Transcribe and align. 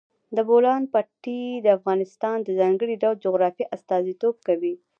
د 0.35 0.37
بولان 0.49 0.83
پټي 0.93 1.41
د 1.65 1.67
افغانستان 1.77 2.37
د 2.43 2.49
ځانګړي 2.59 2.95
ډول 3.03 3.15
جغرافیه 3.25 3.71
استازیتوب 3.75 4.35
کوي. 4.47 4.73